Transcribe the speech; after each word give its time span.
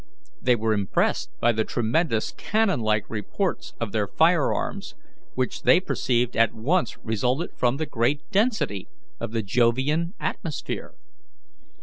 They 0.41 0.55
were 0.55 0.73
impressed 0.73 1.29
by 1.39 1.51
the 1.51 1.63
tremendous 1.63 2.31
cannon 2.31 2.79
like 2.79 3.07
reports 3.07 3.75
of 3.79 3.91
their 3.91 4.07
firearms, 4.07 4.95
which 5.35 5.61
they 5.61 5.79
perceived 5.79 6.35
at 6.35 6.55
once 6.55 6.97
resulted 7.03 7.51
from 7.55 7.77
the 7.77 7.85
great 7.85 8.21
density 8.31 8.87
of 9.19 9.31
the 9.31 9.43
Jovian 9.43 10.15
atmosphere. 10.19 10.95